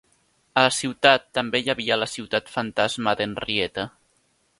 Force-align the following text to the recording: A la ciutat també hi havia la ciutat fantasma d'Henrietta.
A 0.59 0.61
la 0.67 0.69
ciutat 0.77 1.27
també 1.39 1.61
hi 1.63 1.69
havia 1.73 1.97
la 2.03 2.07
ciutat 2.13 2.49
fantasma 2.55 3.15
d'Henrietta. 3.21 3.87